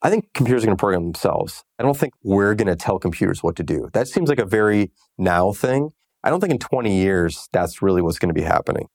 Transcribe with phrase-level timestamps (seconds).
[0.00, 1.64] I think computers are going to program themselves.
[1.80, 3.88] I don't think we're going to tell computers what to do.
[3.94, 5.90] That seems like a very now thing.
[6.22, 8.86] I don't think in 20 years that's really what's going to be happening.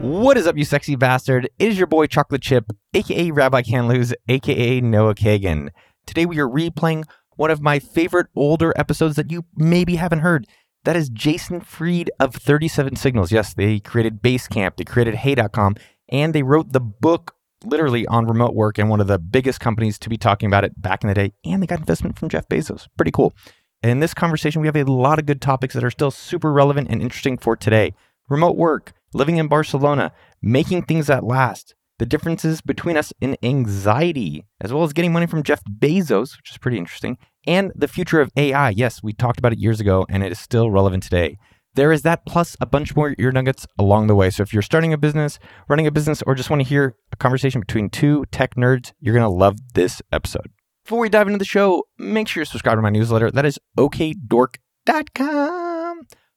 [0.00, 1.48] What is up, you sexy bastard?
[1.58, 5.70] It is your boy Chocolate Chip, aka Rabbi Can't aka Noah Kagan.
[6.04, 7.04] Today we are replaying
[7.36, 10.46] one of my favorite older episodes that you maybe haven't heard.
[10.84, 13.32] That is Jason Fried of 37 Signals.
[13.32, 15.76] Yes, they created Basecamp, they created Hey.com,
[16.10, 17.33] and they wrote the book
[17.64, 20.80] literally on remote work and one of the biggest companies to be talking about it
[20.80, 21.32] back in the day.
[21.44, 22.88] And they got investment from Jeff Bezos.
[22.96, 23.34] Pretty cool.
[23.82, 26.88] In this conversation, we have a lot of good topics that are still super relevant
[26.90, 27.92] and interesting for today
[28.28, 34.44] remote work, living in Barcelona, making things that last, the differences between us in anxiety,
[34.60, 38.20] as well as getting money from Jeff Bezos, which is pretty interesting, and the future
[38.20, 38.70] of AI.
[38.70, 41.36] Yes, we talked about it years ago and it is still relevant today.
[41.74, 44.30] There is that plus a bunch more ear nuggets along the way.
[44.30, 47.16] So if you're starting a business, running a business, or just want to hear a
[47.16, 50.50] conversation between two tech nerds, you're going to love this episode.
[50.84, 53.30] Before we dive into the show, make sure you subscribe to my newsletter.
[53.30, 54.54] That is okdork.com.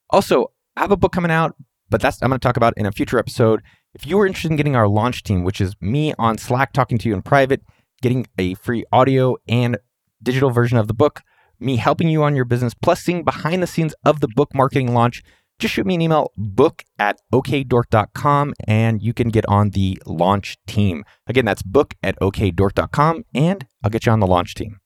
[0.09, 1.55] Also, I have a book coming out,
[1.89, 3.61] but that's I'm going to talk about in a future episode.
[3.93, 6.97] If you are interested in getting our launch team, which is me on Slack talking
[6.99, 7.61] to you in private,
[8.01, 9.77] getting a free audio and
[10.23, 11.21] digital version of the book,
[11.59, 14.93] me helping you on your business, plus seeing behind the scenes of the book marketing
[14.93, 15.23] launch,
[15.59, 20.57] just shoot me an email, book at okdork.com, and you can get on the launch
[20.67, 21.03] team.
[21.25, 24.79] Again, that's book at okdork.com, and I'll get you on the launch team.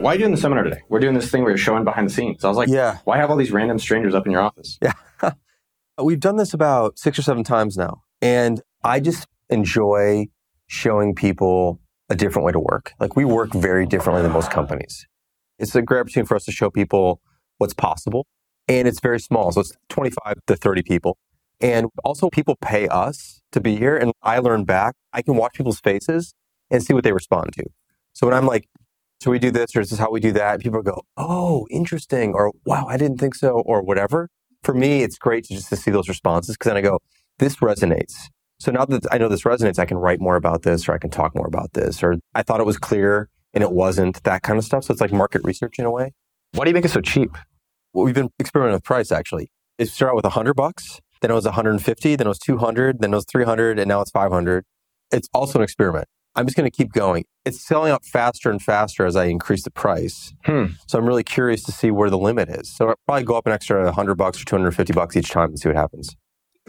[0.00, 0.80] Why are you doing the seminar today?
[0.88, 2.44] We're doing this thing where you're showing behind the scenes.
[2.44, 2.98] I was like, Yeah.
[3.04, 4.78] why have all these random strangers up in your office?
[4.80, 4.92] Yeah.
[6.00, 8.02] We've done this about six or seven times now.
[8.22, 10.26] And I just enjoy
[10.68, 12.92] showing people a different way to work.
[13.00, 15.06] Like we work very differently than most companies.
[15.58, 17.20] It's a great opportunity for us to show people
[17.58, 18.26] what's possible.
[18.68, 19.50] And it's very small.
[19.52, 21.18] So it's 25 to 30 people.
[21.60, 23.96] And also people pay us to be here.
[23.96, 24.94] And I learn back.
[25.12, 26.34] I can watch people's faces
[26.70, 27.64] and see what they respond to.
[28.12, 28.68] So when I'm like,
[29.20, 30.60] so we do this or is this how we do that?
[30.60, 32.34] People go, oh, interesting.
[32.34, 33.62] Or wow, I didn't think so.
[33.66, 34.28] Or whatever.
[34.62, 37.00] For me, it's great to just to see those responses because then I go,
[37.38, 38.28] this resonates.
[38.60, 40.98] So now that I know this resonates, I can write more about this or I
[40.98, 44.42] can talk more about this or I thought it was clear and it wasn't, that
[44.42, 44.84] kind of stuff.
[44.84, 46.12] So it's like market research in a way.
[46.52, 47.30] Why do you make it so cheap?
[47.92, 49.50] Well, we've been experimenting with price actually.
[49.78, 53.12] It started out with 100 bucks, then it was 150, then it was 200, then
[53.12, 54.64] it was 300, and now it's 500.
[55.12, 56.06] It's also an experiment.
[56.34, 57.24] I'm just going to keep going.
[57.44, 60.32] It's selling out faster and faster as I increase the price.
[60.44, 60.66] Hmm.
[60.86, 62.72] So I'm really curious to see where the limit is.
[62.72, 65.58] So I'll probably go up an extra 100 bucks or 250 bucks each time and
[65.58, 66.14] see what happens.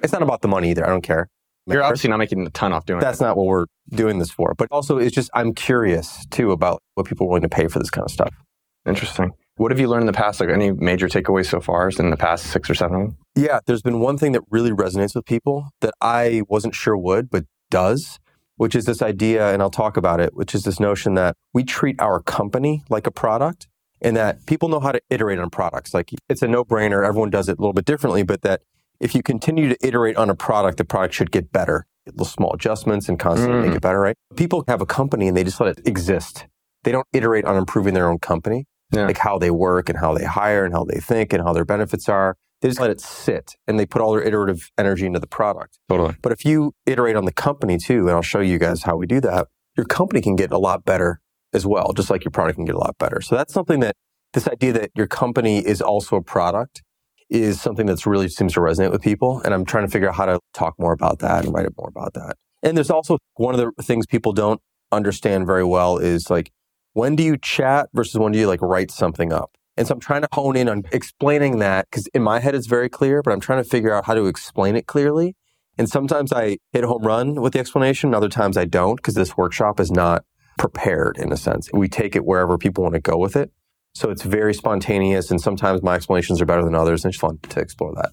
[0.02, 0.86] It's not about the money either.
[0.86, 1.30] I don't care.
[1.70, 3.02] You're obviously not making a ton off doing it.
[3.02, 4.54] That's not what we're doing this for.
[4.58, 7.80] But also, it's just I'm curious too about what people are willing to pay for
[7.80, 8.34] this kind of stuff.
[8.88, 9.32] Interesting.
[9.56, 10.40] What have you learned in the past?
[10.40, 13.18] Like any major takeaways so far in the past six or seven?
[13.36, 17.30] Yeah, there's been one thing that really resonates with people that I wasn't sure would,
[17.30, 18.20] but does,
[18.56, 21.64] which is this idea, and I'll talk about it, which is this notion that we
[21.64, 23.68] treat our company like a product
[24.02, 25.94] and that people know how to iterate on products.
[25.94, 27.06] Like it's a no brainer.
[27.06, 28.62] Everyone does it a little bit differently, but that
[29.00, 31.86] if you continue to iterate on a product, the product should get better.
[32.06, 33.76] Little small adjustments and constantly make Mm.
[33.78, 34.16] it better, right?
[34.36, 36.48] People have a company and they just let it exist.
[36.84, 39.06] They don't iterate on improving their own company, Yeah.
[39.06, 41.66] like how they work and how they hire and how they think and how their
[41.66, 42.36] benefits are.
[42.62, 45.78] They just let it sit and they put all their iterative energy into the product.
[45.88, 46.16] Totally.
[46.22, 49.06] But if you iterate on the company too, and I'll show you guys how we
[49.06, 51.22] do that, your company can get a lot better
[51.54, 53.22] as well, just like your product can get a lot better.
[53.22, 53.96] So that's something that
[54.34, 56.82] this idea that your company is also a product
[57.30, 59.42] is something that's really seems to resonate with people.
[59.42, 61.90] And I'm trying to figure out how to talk more about that and write more
[61.90, 62.38] about that.
[62.64, 66.52] And there's also one of the things people don't understand very well is like,
[66.94, 69.52] when do you chat versus when do you like write something up?
[69.78, 72.68] And so I'm trying to hone in on explaining that because in my head it's
[72.68, 75.36] very clear, but I'm trying to figure out how to explain it clearly.
[75.78, 79.14] And sometimes I hit a home run with the explanation, other times I don't because
[79.14, 80.26] this workshop is not
[80.58, 81.70] prepared in a sense.
[81.72, 83.54] We take it wherever people want to go with it.
[83.96, 87.38] So it's very spontaneous, and sometimes my explanations are better than others, and it's fun
[87.50, 88.12] to explore that.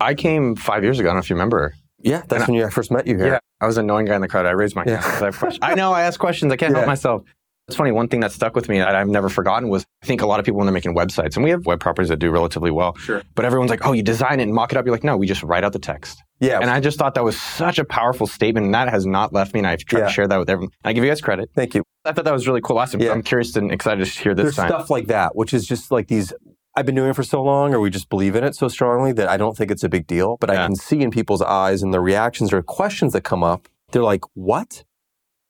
[0.00, 1.08] I came five years ago.
[1.08, 1.74] I don't know if you remember.
[2.00, 3.26] Yeah, that's And when you, I first met you here.
[3.26, 3.38] Yeah.
[3.60, 4.46] I was an annoying guy in the crowd.
[4.46, 5.00] I raised my Yeah.
[5.00, 5.34] hand.
[5.62, 5.70] I.
[5.72, 6.52] I know I ask questions.
[6.52, 6.78] I can't Yeah.
[6.78, 7.22] help myself.
[7.68, 7.90] It's funny.
[7.90, 10.38] One thing that stuck with me that I've never forgotten was I think a lot
[10.38, 12.94] of people when they're making websites, and we have web properties that do relatively well,
[12.96, 13.22] Sure.
[13.34, 14.84] but everyone's like, oh, you design it and mock it up.
[14.86, 16.22] You're like, no, we just write out the text.
[16.38, 16.60] Yeah.
[16.60, 19.52] And I just thought that was such a powerful statement, and that has not left
[19.52, 19.58] me.
[19.60, 20.06] And I've tried Yeah.
[20.06, 20.70] to share that with everyone.
[20.84, 21.50] I give you guys credit.
[21.56, 21.82] Thank you.
[22.04, 22.78] I thought that was really cool.
[22.78, 23.00] Awesome.
[23.00, 23.10] Yeah.
[23.10, 24.68] I'm curious and excited to hear this There's time.
[24.68, 26.32] stuff like that, which is just like these.
[26.76, 29.10] I've been doing it for so long, or we just believe in it so strongly
[29.14, 30.36] that I don't think it's a big deal.
[30.38, 33.66] But I can see in people's eyes and the reactions or questions that come up.
[33.90, 34.84] They're like, "What?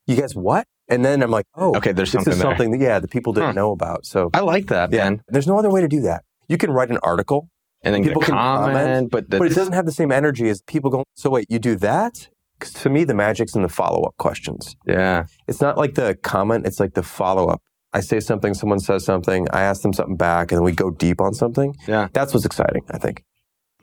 [0.06, 2.50] You guys what?" And then I'm like, "Oh, Okay, there's this something is there.
[2.50, 3.53] something that yeah, the people didn't Huh.
[3.53, 5.23] know about." So I like that, yeah, man.
[5.29, 6.23] there's no other way to do that.
[6.49, 7.49] You can write an article,
[7.83, 10.62] And then People can comment, comment, but, but it doesn't have the same energy as
[10.62, 11.05] people going.
[11.15, 12.29] So wait, you do that?
[12.59, 14.75] 'Cause to me, the magic's in the follow up questions.
[14.87, 15.25] Yeah.
[15.47, 17.61] It's not like the comment, it's like the follow up.
[17.93, 20.91] I say something, someone says something, I ask them something back, and then we go
[20.91, 21.75] deep on something.
[21.87, 22.09] Yeah.
[22.12, 23.23] That's what's exciting, I think.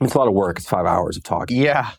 [0.00, 0.58] It's a lot of work.
[0.58, 1.56] It's five hours of talking.
[1.62, 1.90] Yeah.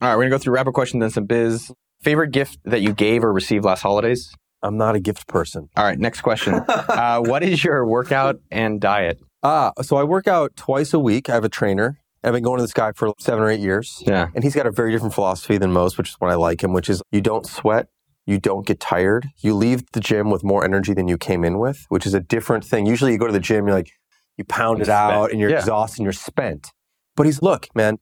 [0.00, 1.72] All right, we're gonna go through rapid questions then some biz.
[2.02, 4.32] Favorite gift that you gave or received last holidays?
[4.62, 5.68] I'm not a gift person.
[5.76, 6.54] All right, next question.
[6.68, 9.20] uh, what is your workout and diet?
[9.42, 11.30] Ah, so I work out twice a week.
[11.30, 11.98] I have a trainer.
[12.22, 14.02] I've been going to this guy for seven or eight years.
[14.06, 14.28] Yeah.
[14.34, 16.74] And he's got a very different philosophy than most, which is what I like him,
[16.74, 17.86] which is you don't sweat,
[18.26, 19.28] you don't get tired.
[19.38, 22.20] You leave the gym with more energy than you came in with, which is a
[22.20, 22.84] different thing.
[22.84, 23.90] Usually you go to the gym, you're like,
[24.36, 25.60] you pound I'm it out and you're Yeah.
[25.60, 26.70] exhausted and you're spent.
[27.16, 27.98] But he's, look, man,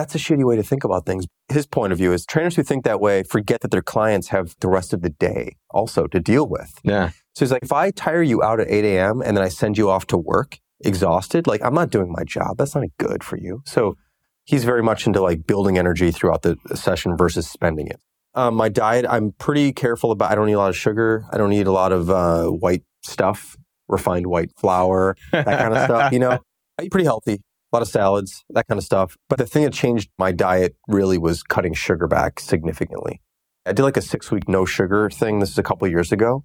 [0.00, 1.26] that's a shitty way to think about things.
[1.50, 4.54] His point of view is trainers who think that way forget that their clients have
[4.60, 6.80] the rest of the day also to deal with.
[6.82, 7.10] Yeah.
[7.34, 9.20] So he's like, if I tire you out at 8 a.m.
[9.20, 12.56] and then I send you off to work exhausted, like I'm not doing my job.
[12.56, 13.62] That's not good for you.
[13.66, 13.96] So
[14.44, 18.00] he's very much into like building energy throughout the session versus spending it.
[18.34, 20.32] Um, my diet, I'm pretty careful about.
[20.32, 21.26] I don't eat a lot of sugar.
[21.30, 23.56] I don't eat a lot of uh, white stuff,
[23.88, 26.12] refined white flour, that kind of stuff.
[26.12, 26.38] You know,
[26.78, 27.42] I eat pretty healthy.
[27.72, 29.16] A lot of salads, that kind of stuff.
[29.28, 33.20] But the thing that changed my diet really was cutting sugar back significantly.
[33.64, 35.38] I did like a six week no sugar thing.
[35.38, 36.44] This is a couple years ago.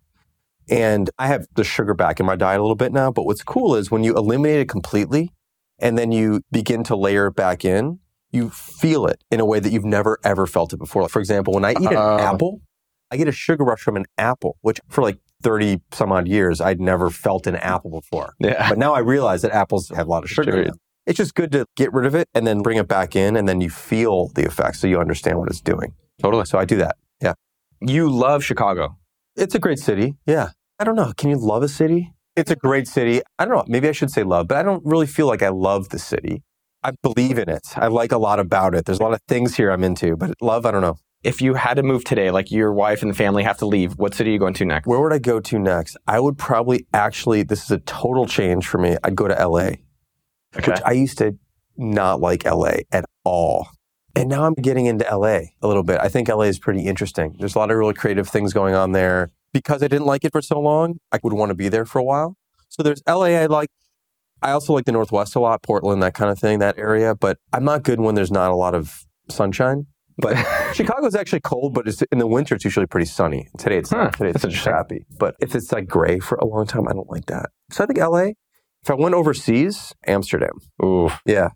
[0.69, 3.11] And I have the sugar back in my diet a little bit now.
[3.11, 5.31] But what's cool is when you eliminate it completely
[5.79, 7.99] and then you begin to layer it back in,
[8.31, 11.03] you feel it in a way that you've never ever felt it before.
[11.03, 12.17] Like, for example, when I eat an Oh.
[12.19, 12.61] apple,
[13.11, 16.59] I get a sugar rush from an apple, which for like 30 some odd years,
[16.59, 18.33] I'd never felt an apple before.
[18.39, 18.69] Yeah.
[18.69, 20.71] But now I realize that apples have a lot of sugar.
[21.07, 21.13] In Sugar.
[21.13, 21.13] them.
[21.13, 23.47] It's just good to get rid of it and then bring it back in, and
[23.47, 25.93] then you feel the effects so you understand what it's doing.
[26.21, 26.45] Totally.
[26.45, 26.97] So I do that.
[27.21, 27.33] Yeah.
[27.81, 28.97] You love Chicago.
[29.35, 30.15] It's a great city.
[30.25, 30.49] Yeah.
[30.79, 31.13] I don't know.
[31.17, 32.13] Can you love a city?
[32.35, 33.21] It's a great city.
[33.39, 33.63] I don't know.
[33.67, 36.43] Maybe I should say love, but I don't really feel like I love the city.
[36.83, 37.67] I believe in it.
[37.77, 38.85] I like a lot about it.
[38.85, 40.97] There's a lot of things here I'm into, but love, I don't know.
[41.23, 43.93] If you had to move today, like your wife and the family have to leave,
[43.93, 44.85] what city are you going to next?
[44.85, 45.97] Where would I go to next?
[46.07, 48.97] I would probably actually, this is a total change for me.
[49.03, 49.77] I'd go to LA,
[50.57, 50.71] Okay.
[50.71, 51.37] which I used to
[51.77, 53.67] not like LA at all.
[54.15, 55.99] And now I'm getting into LA a little bit.
[55.99, 57.35] I think LA is pretty interesting.
[57.37, 59.31] There's a lot of really creative things going on there.
[59.51, 61.99] Because I didn't like it for so long, I would want to be there for
[61.99, 62.35] a while.
[62.69, 63.69] So there's LA I like.
[64.41, 67.15] I also like the Northwest a lot, Portland, that kind of thing, that area.
[67.15, 69.87] But I'm not good when there's not a lot of sunshine.
[70.17, 70.35] But
[70.73, 73.47] Chicago's actually cold, but it's, in the winter it's usually pretty sunny.
[73.57, 74.17] Today it's Huh, not.
[74.17, 75.05] Today it's crappy.
[75.17, 77.49] But if it's like gray for a long time, I don't like that.
[77.71, 78.31] So I think LA.
[78.85, 80.59] If I went overseas, Amsterdam.
[80.83, 81.09] Ooh.
[81.25, 81.49] Yeah.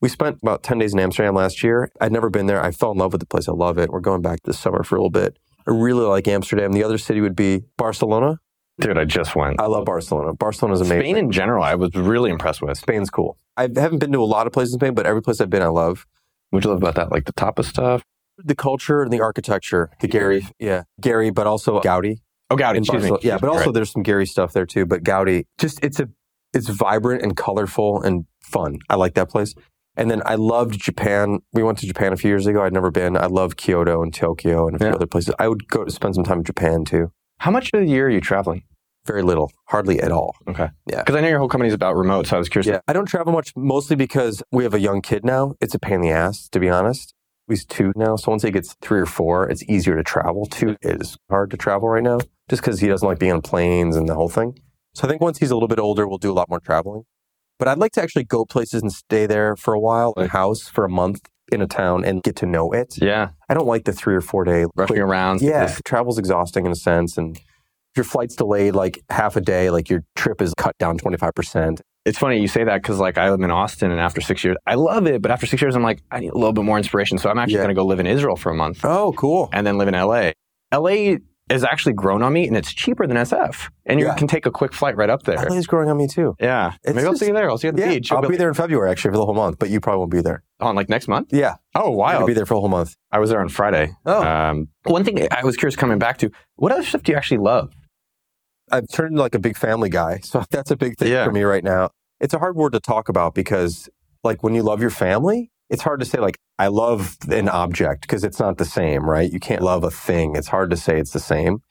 [0.00, 1.90] We spent about 10 days in Amsterdam last year.
[2.00, 2.62] I'd never been there.
[2.64, 3.50] I fell in love with the place.
[3.50, 3.90] I love it.
[3.90, 5.38] We're going back this summer for a little bit.
[5.66, 6.72] I really like Amsterdam.
[6.72, 8.40] The other city would be Barcelona.
[8.80, 9.60] Dude, I just went.
[9.60, 10.32] I love Barcelona.
[10.32, 11.00] Barcelona's amazing.
[11.02, 12.78] Spain in general, I was really impressed with.
[12.78, 13.36] Spain's cool.
[13.58, 15.60] I haven't been to a lot of places in Spain, but every place I've been,
[15.62, 16.06] I love.
[16.48, 17.12] What'd you love about that?
[17.12, 18.02] Like the tapas stuff?
[18.38, 19.90] The culture and the architecture.
[20.00, 22.20] The Gehry, yeah, Gehry, but also Gaudi.
[22.48, 23.18] Oh, Gaudi, in excuse me.
[23.22, 23.74] Yeah, but also Right.
[23.74, 24.86] there's some Gehry stuff there too.
[24.86, 26.08] But Gaudi, just it's a
[26.54, 28.78] it's vibrant and colorful and fun.
[28.88, 29.54] I like that place.
[29.96, 31.38] And then I loved Japan.
[31.52, 32.62] We went to Japan a few years ago.
[32.62, 33.16] I'd never been.
[33.16, 34.94] I love Kyoto and Tokyo and a few Yeah.
[34.94, 35.34] other places.
[35.38, 37.10] I would go to spend some time in Japan too.
[37.38, 38.62] How much of the year are you traveling?
[39.06, 40.34] Very little, hardly at all.
[40.48, 40.70] Okay.
[40.90, 41.00] Yeah.
[41.00, 42.66] Because I know your whole company is about remote, so I was curious.
[42.66, 45.54] Yeah, I don't travel much, mostly because we have a young kid now.
[45.60, 47.12] It's a pain in the ass, to be honest.
[47.46, 50.46] He's two now, so once he gets three or four, it's easier to travel.
[50.46, 53.94] Two is hard to travel right now, just because he doesn't like being on planes
[53.94, 54.58] and the whole thing.
[54.94, 57.02] So I think once he's a little bit older, we'll do a lot more traveling.
[57.58, 60.68] But I'd like to actually go places and stay there for a while, a house
[60.68, 61.20] for a month
[61.52, 62.96] in a town, and get to know it.
[63.00, 63.30] Yeah.
[63.48, 65.40] I don't like the three or four day Rushing around.
[65.42, 67.42] yeah, travel's exhausting in a sense, and if
[67.96, 71.34] your flight's delayed like half a day, like your trip is cut down twenty five
[71.34, 71.80] percent.
[72.04, 74.56] It's funny you say that because like I live in Austin and after six years,
[74.66, 75.22] I love it.
[75.22, 77.16] But after six years, I'm like, I need a little bit more inspiration.
[77.18, 77.58] So I'm actually Yeah.
[77.60, 79.48] going to go live in Israel for a month Oh, cool.
[79.54, 80.32] and then live in LA.
[80.70, 81.16] LA
[81.50, 83.68] has actually grown on me and it's cheaper than SF.
[83.86, 84.14] And you Yeah.
[84.14, 85.36] can take a quick flight right up there.
[85.36, 86.34] LA's growing on me too.
[86.40, 86.72] Yeah.
[86.82, 87.50] It's Maybe I'll see you there.
[87.50, 88.10] I'll see you at the Yeah, beach.
[88.10, 90.10] I'll You'll be there in February actually for the whole month, but you probably won't
[90.10, 90.42] be there.
[90.60, 91.28] on like next month.
[91.32, 92.06] Yeah, Oh, wow.
[92.20, 92.94] I'll be there for a whole month.
[93.12, 93.90] I was there on Friday.
[94.06, 94.22] Oh.
[94.24, 97.38] Um, one thing I was curious coming back to, what other stuff do you actually
[97.38, 97.70] love?
[98.72, 101.24] I've turned into like a big family guy, so that's a big thing Yeah.
[101.26, 101.90] for me right now.
[102.20, 103.90] It's a hard word to talk about because,
[104.22, 108.02] like, when you love your family, it's hard to say like I love an object
[108.02, 109.30] because it's not the same, right?
[109.30, 110.36] You can't love a thing.
[110.36, 111.62] It's hard to say it's the same.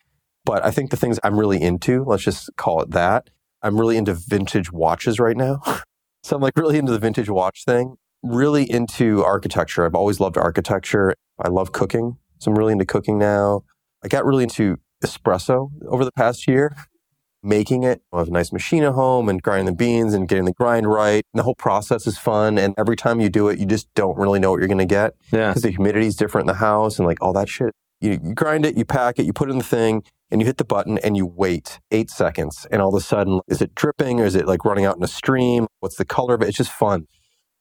[0.44, 3.30] But I think the things I'm really into, let's just call it that.
[3.62, 5.60] I'm really into vintage watches right now.
[6.22, 7.96] so I'm like really into the vintage watch thing.
[8.22, 9.86] Really into architecture.
[9.86, 11.14] I've always loved architecture.
[11.42, 12.18] I love cooking.
[12.38, 13.62] So I'm really into cooking now.
[14.02, 16.76] I got really into espresso over the past year.
[17.44, 18.02] Making it.
[18.12, 20.88] I have a nice machine at home and grinding the beans and getting the grind
[20.88, 21.24] right.
[21.32, 22.58] And the whole process is fun.
[22.58, 24.84] And every time you do it, you just don't really know what you're going to
[24.86, 25.48] get Yeah.
[25.50, 27.72] because the humidity is different in the house and like all that shit.
[28.00, 30.46] You, you grind it, you pack it, you put it in the thing, and you
[30.46, 32.66] hit the button and you wait eight seconds.
[32.70, 35.02] And all of a sudden, is it dripping or is it like running out in
[35.02, 35.66] a stream?
[35.80, 36.48] What's the color of it?
[36.48, 37.06] It's just fun.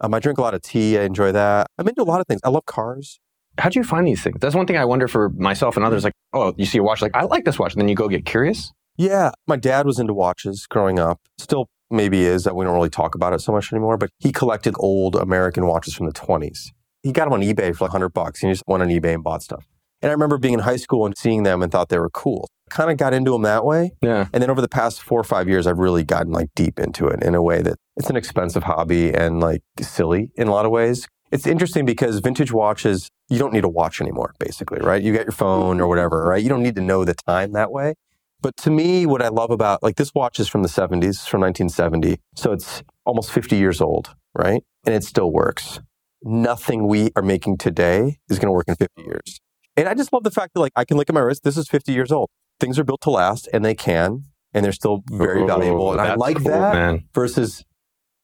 [0.02, 0.98] Um, I drink a lot of tea.
[0.98, 1.68] I enjoy that.
[1.78, 2.42] I'm into a lot of things.
[2.44, 3.20] I love cars.
[3.60, 4.38] How do you find these things?
[4.42, 6.04] That's one thing I wonder for myself and others.
[6.04, 7.74] Like, oh, you see a watch, like, I like this watch.
[7.74, 8.72] And then you go get curious.
[8.98, 11.20] Yeah, my dad was into watches growing up.
[11.38, 14.32] Still maybe is that we don't really talk about it so much anymore, but he
[14.32, 16.70] collected old American watches from the 20s.
[17.02, 18.42] He got them on eBay for like 100 bucks.
[18.42, 19.66] And he just went on eBay and bought stuff.
[20.02, 22.50] And I remember being in high school and seeing them and thought they were cool.
[22.70, 23.92] Kind of got into them that way.
[24.02, 24.28] Yeah.
[24.34, 27.08] And then over the past four or five years, I've really gotten like deep into
[27.08, 30.66] it in a way that it's an expensive hobby and like silly in a lot
[30.66, 31.08] of ways.
[31.32, 35.02] It's interesting because vintage watches, you don't need a watch anymore, basically, right?
[35.02, 36.44] You get your phone or whatever, right?
[36.44, 37.96] You don't need to know the time that way.
[38.44, 41.42] But to me, what I love about like this watch is from the 70s, from
[41.42, 42.18] 1970.
[42.36, 44.62] So it's almost 50 years old, right?
[44.86, 45.80] And it still works.
[46.22, 49.40] Nothing we are making today is going to work in 50 years.
[49.76, 51.58] And I just love the fact that like I can look at my wrist, this
[51.58, 52.30] is 50 years old.
[52.60, 55.92] Things are built to last and they can, and they're still very Oh, valuable.
[55.94, 57.06] And I like cool, that man.
[57.16, 57.64] versus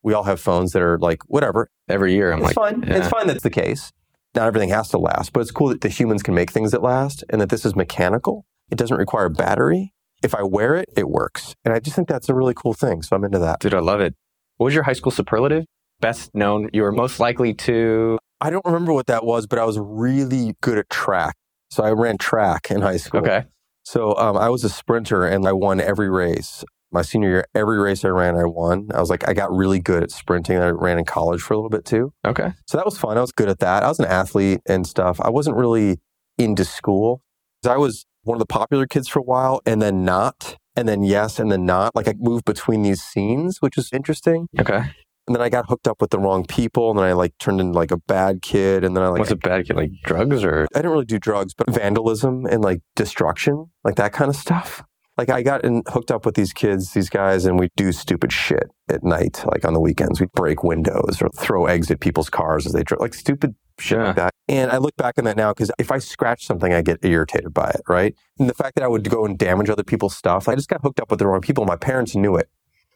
[0.03, 1.69] we all have phones that are like whatever.
[1.89, 2.83] Every year, I'm it's like, fine.
[2.83, 2.97] yeah.
[2.97, 3.91] It's fine that's the case.
[4.35, 6.83] Not everything has to last, but it's cool that the humans can make things that
[6.83, 8.45] last and that this is mechanical.
[8.69, 9.93] It doesn't require battery.
[10.23, 11.55] If I wear it, it works.
[11.63, 13.01] And I just think that's a really cool thing.
[13.01, 13.59] So I'm into that.
[13.59, 14.15] dude, I love it.
[14.57, 15.65] What was your high school superlative?
[16.01, 18.17] Best known, you were most likely to.
[18.41, 21.35] I don't remember what that was, but I was really good at track.
[21.71, 23.21] So I ran track in high school.
[23.21, 23.45] Okay.
[23.83, 26.63] So um, I was a sprinter and I won every race.
[26.91, 28.89] My senior year, every race I ran, I won.
[28.93, 30.57] I was like, I got really good at sprinting.
[30.57, 32.11] I ran in college for a little bit too.
[32.25, 32.51] Okay.
[32.65, 33.17] So that was fun.
[33.17, 33.83] I was good at that.
[33.83, 35.19] I was an athlete and stuff.
[35.21, 35.99] I wasn't really
[36.37, 37.21] into school.
[37.67, 41.03] I was one of the popular kids for a while and then not, and then
[41.03, 41.95] yes, and then not.
[41.95, 44.47] Like I moved between these scenes, which was interesting.
[44.59, 44.81] Okay.
[45.27, 47.61] And then I got hooked up with the wrong people and then I like turned
[47.61, 48.83] into like a bad kid.
[48.83, 49.75] And then I like, What's a bad kid?
[49.75, 50.67] Like drugs or?
[50.73, 54.83] I didn't really do drugs, but vandalism and like destruction, like that kind of stuff.
[55.19, 58.31] Like I got in, hooked up with these kids, these guys, and we do stupid
[58.31, 59.43] shit at night.
[59.45, 62.83] Like on the weekends, we'd break windows or throw eggs at people's cars as they
[62.83, 64.07] drove, like stupid shit Yeah.
[64.07, 64.33] like that.
[64.47, 67.53] And I look back on that now because if I scratch something, I get irritated
[67.53, 68.15] by it, right?
[68.39, 70.81] And the fact that I would go and damage other people's stuff, I just got
[70.81, 71.65] hooked up with the wrong people.
[71.65, 72.49] My parents knew it.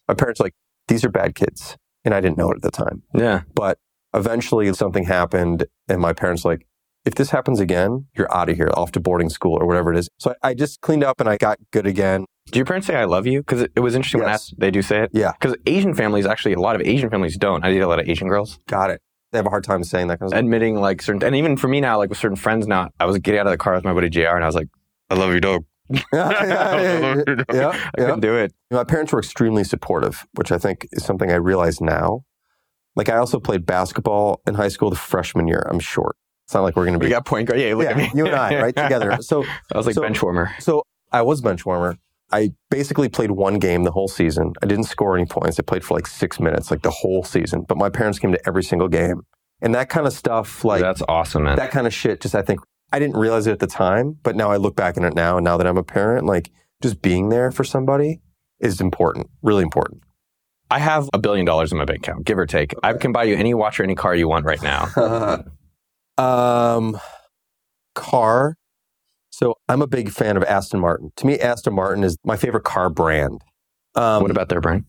[0.08, 0.54] My parents like,
[0.88, 3.04] these are bad kids, and I didn't know it at the time.
[3.14, 3.42] Yeah.
[3.54, 3.78] But
[4.14, 6.66] eventually something happened, and my parents like,
[7.06, 9.98] if this happens again, you're out of here, off to boarding school or whatever it
[10.00, 10.10] is.
[10.20, 12.26] So I, I just cleaned up and I got good again.
[12.52, 13.40] Do your parents say "I love you"?
[13.42, 14.56] Because it, it was interesting when I asked.
[14.58, 15.10] They do say it.
[15.14, 15.32] Yeah.
[15.34, 17.64] Because Asian families, actually, a lot of Asian families don't.
[17.64, 19.02] I date a lot of Asian girls Got it.
[19.34, 20.40] They have a hard time saying that kind of stuff.
[20.40, 23.18] admitting like certain, and even for me now, like with certain friends now, I was
[23.18, 24.28] getting out of the car with my buddy Jr.
[24.28, 24.70] and I was like,
[25.10, 27.46] "I love your dog." yeah, yeah, I yeah, love your dog.
[27.54, 27.90] yeah, I yeah.
[28.06, 28.54] couldn't do it.
[28.72, 32.22] My parents were extremely supportive, which I think is something I realize now.
[32.96, 35.66] Like I also played basketball in high school the freshman year.
[35.70, 36.16] I'm short.
[36.46, 37.12] It's not like we're going to We be.
[37.12, 37.60] got point guard.
[37.60, 38.12] Yeah, look yeah, at me.
[38.14, 39.18] you and I, right together.
[39.22, 40.52] So I was like So- bench warmer.
[40.60, 41.98] So I was bench warmer.
[42.34, 44.54] I basically played one game the whole season.
[44.64, 45.60] I didn't score any points.
[45.60, 47.64] I played for like six minutes, like the whole season.
[47.68, 49.22] But my parents came to every single game.
[49.62, 51.58] And that kind of stuff, like That's awesome, man.
[51.58, 52.60] that kind of shit, just I think
[52.92, 54.18] I didn't realize it at the time.
[54.24, 55.38] But now I look back on it now.
[55.38, 56.50] And now that I'm a parent, like
[56.82, 58.20] just being there for somebody
[58.60, 60.02] is important, really important.
[60.72, 62.74] I have a billion dollars in my bank account, give or take.
[62.82, 65.44] I can buy you any watch or any car you want right now.
[66.18, 67.00] um,
[67.94, 68.58] car.
[69.34, 71.12] So I'm a big fan of Aston Martin.
[71.16, 73.42] To me, Aston Martin is my favorite car brand.
[73.96, 74.86] Um, what about their brand?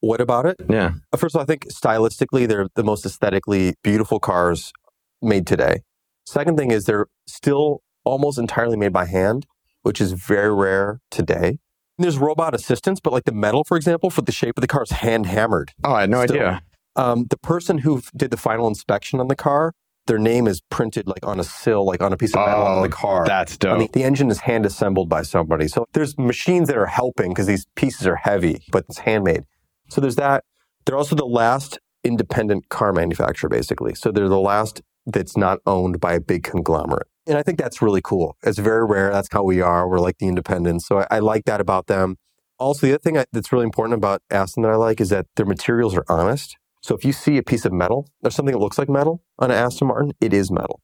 [0.00, 0.54] what about it?
[0.70, 0.92] Yeah.
[1.12, 4.72] Uh, First of all, I think stylistically, they're the most aesthetically beautiful cars
[5.20, 5.80] made today.
[6.26, 9.46] Second thing is they're still almost entirely made by hand,
[9.82, 11.48] which is very rare today.
[11.48, 14.68] And there's robot assistance, but like the metal, for example, for the shape of the
[14.68, 15.72] car is hand hammered.
[15.82, 16.36] Oh, I had no Still.
[16.36, 16.62] idea.
[16.94, 19.72] Um, the person who did the final inspection on the car,
[20.08, 22.66] their name is printed like on a sill, like on a piece of metal Oh,
[22.66, 23.24] on the oh, car.
[23.26, 23.78] That's I dope.
[23.78, 25.68] mean, the engine is hand assembled by somebody.
[25.68, 29.44] So there's machines that are helping because these pieces are heavy, but it's handmade.
[29.90, 30.44] So there's that.
[30.84, 33.94] They're also the last independent car manufacturer, basically.
[33.94, 37.06] So they're the last that's not owned by a big conglomerate.
[37.26, 38.36] And I think that's really cool.
[38.42, 39.12] It's very rare.
[39.12, 39.88] That's how we are.
[39.88, 40.86] We're like the independents.
[40.86, 42.16] So I, I like that about them.
[42.58, 45.26] Also, the other thing I, that's really important about Aston that I like is that
[45.36, 46.56] their materials are honest.
[46.80, 49.50] So if you see a piece of metal or something that looks like metal on
[49.50, 50.80] an Aston Martin, it is metal.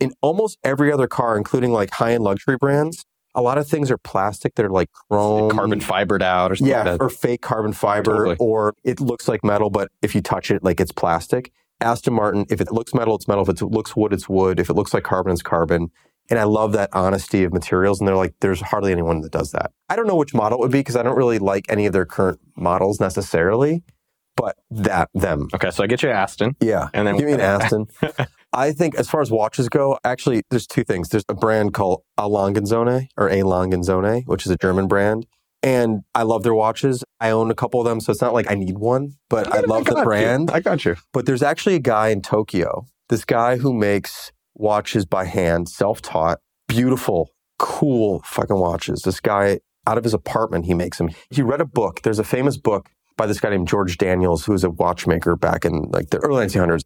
[0.00, 3.90] In almost every other car, including like high end luxury brands, a lot of things
[3.90, 7.04] are plastic that are like chrome, Carbon fibered out or something yeah, like that.
[7.04, 8.36] or fake carbon fiber, Totally.
[8.40, 11.52] or it looks like metal, but if you touch it, like it's plastic.
[11.80, 13.42] Aston Martin, if it looks metal, it's metal.
[13.48, 14.58] If it looks wood, it's wood.
[14.58, 15.90] If it looks like carbon, it's carbon.
[16.30, 18.00] And I love that honesty of materials.
[18.00, 19.72] And they're like, there's hardly anyone that does that.
[19.90, 21.92] I don't know which model it would be because I don't really like any of
[21.92, 23.84] their current models necessarily,
[24.36, 25.48] but that, them.
[25.54, 26.56] Okay, so I get you Aston.
[26.60, 26.88] Yeah.
[26.94, 27.86] And then Give me an Aston.
[28.52, 31.08] I think as far as watches go, actually, there's two things.
[31.08, 32.28] There's a brand called A.
[32.28, 32.56] Lange
[33.16, 33.42] or A.
[33.42, 35.26] Lange & Söhne, which is a German brand.
[35.62, 37.02] And I love their watches.
[37.20, 39.60] I own a couple of them, so it's not like I need one, but I
[39.60, 40.04] love the got you.
[40.04, 40.50] brand.
[40.50, 40.96] I got you.
[41.12, 46.00] But there's actually a guy in Tokyo, this guy who makes watches by hand, self
[46.02, 46.38] taught,
[46.68, 49.02] beautiful, cool fucking watches.
[49.02, 51.10] This guy, out of his apartment, he makes them.
[51.30, 52.02] He read a book.
[52.02, 55.64] There's a famous book by this guy named George Daniels, who was a watchmaker back
[55.64, 56.82] in like the early 1900s.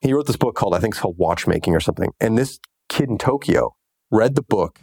[0.00, 2.10] He wrote this book called, I think it's called Watchmaking or something.
[2.20, 2.58] And this
[2.88, 3.74] kid in Tokyo
[4.10, 4.80] read the book,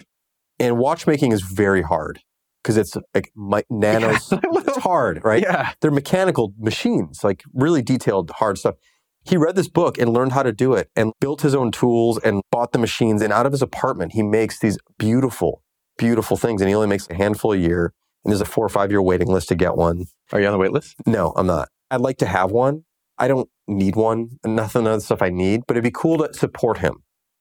[0.59, 2.19] and watchmaking is very hard
[2.63, 4.29] because it's like mi- nanos.
[4.31, 5.41] it's hard, right?
[5.41, 5.71] Yeah.
[5.81, 8.75] they're mechanical machines, like really detailed, hard stuff.
[9.23, 12.19] He read this book and learned how to do it and built his own tools
[12.19, 13.21] and bought the machines.
[13.23, 15.63] And out of his apartment, he makes these beautiful,
[15.97, 16.61] beautiful things.
[16.61, 17.91] And he only makes a handful a year.
[18.25, 20.05] And there's a four or five year waiting list to get one.
[20.33, 20.95] Are you on the wait list?
[21.05, 21.69] No, I'm not.
[21.91, 22.83] I'd like to have one.
[23.19, 24.31] I don't need one.
[24.43, 26.95] Nothing of the stuff I need, but it'd be cool to support him.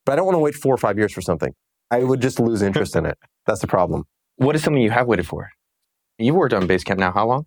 [0.04, 1.54] But I don't want to wait four or five years for something.
[1.90, 3.16] I would just lose interest in it.
[3.46, 4.04] That's the problem.
[4.36, 5.50] What is something you have waited for?
[6.18, 7.12] You've worked on Basecamp now.
[7.12, 7.46] How long?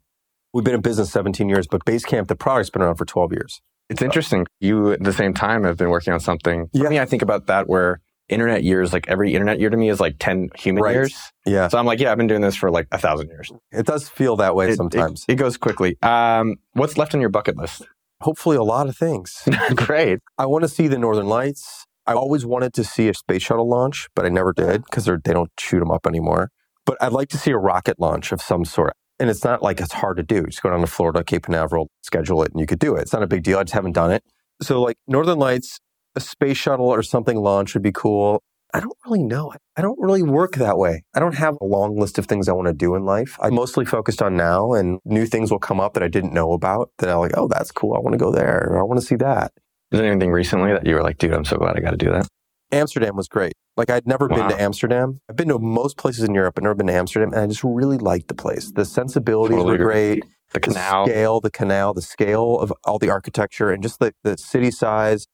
[0.54, 3.62] We've been in business 17 years, but Basecamp, the product's been around for 12 years.
[3.90, 4.46] It's interesting.
[4.60, 6.68] You at the same time have been working on something.
[6.74, 6.90] For Yeah.
[6.90, 10.00] me, I think about that where internet years, like every internet year to me is
[10.00, 10.94] like 10 human Right.
[10.94, 11.16] years.
[11.46, 11.68] Yeah.
[11.70, 13.52] So I'm like, yeah, I've been doing this for like a thousand years.
[13.72, 15.26] It does feel that way It- it- sometimes.
[15.28, 15.98] It, goes quickly.
[16.02, 17.88] Um, what's left on your bucket list?
[18.22, 19.48] Hopefully, a lot of things.
[19.76, 20.20] Great.
[20.38, 21.86] I want to see the Northern Lights.
[22.08, 25.34] I always wanted to see a space shuttle launch, but I never did because they
[25.34, 26.50] don't shoot them up anymore.
[26.86, 28.94] But I'd like to see a rocket launch of some sort.
[29.20, 30.44] And it's not like it's hard to do.
[30.46, 33.02] Just go down to Florida, Cape Canaveral, schedule it, and you could do it.
[33.02, 33.58] It's not a big deal.
[33.60, 34.24] I just haven't done it.
[34.62, 35.80] So, like Northern Lights,
[36.18, 38.44] a space shuttle or something launch would be cool.
[38.74, 39.54] I don't really know.
[39.78, 41.04] I don't really work that way.
[41.14, 43.38] I don't have a long list of things I want to do in life.
[43.40, 46.52] I'm mostly focused on now, and new things will come up that I didn't know
[46.52, 47.94] about that I'm like, oh, that's cool.
[47.94, 48.68] I want to go there.
[48.70, 49.54] Or I want to see that.
[49.92, 51.98] Is there anything recently that you were like, dude, I'm so glad I got to
[51.98, 52.28] do that?
[52.72, 53.54] Amsterdam was great.
[53.78, 55.22] Like I'd never been to Amsterdam.
[55.30, 57.64] I've been to most places in Europe, but never been to Amsterdam, and I just
[57.64, 58.72] really liked the place.
[58.72, 60.26] The sensibilities Totally were great.
[60.52, 61.06] The canal.
[61.06, 64.72] The scale, the canal, the scale of all the architecture, and just the the city
[64.72, 65.28] size,